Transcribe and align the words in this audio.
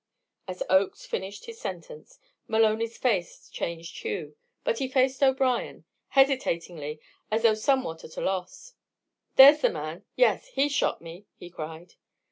As 0.47 0.63
Oakes 0.67 1.05
finished 1.05 1.45
his 1.45 1.61
sentence, 1.61 2.17
Maloney's 2.47 2.97
face 2.97 3.47
changed 3.51 3.99
hue, 4.01 4.35
but 4.63 4.79
he 4.79 4.87
faced 4.87 5.21
O'Brien, 5.21 5.83
hesitatingly, 6.07 6.99
as 7.29 7.43
though 7.43 7.53
somewhat 7.53 8.03
at 8.03 8.17
a 8.17 8.21
loss. 8.21 8.73
"There's 9.35 9.61
the 9.61 9.69
man! 9.69 10.03
Yes, 10.15 10.47
he 10.47 10.69
shot 10.69 11.03
me," 11.03 11.27
he 11.35 11.51
cried. 11.51 11.93